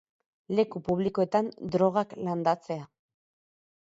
Leku 0.59 0.79
publikoetan 0.87 1.51
drogak 1.75 2.17
landatzea. 2.29 2.89